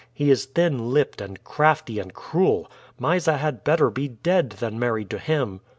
[0.11, 2.71] He is thin lipped and crafty and cruel.
[2.97, 5.61] Mysa had better be dead than married to him."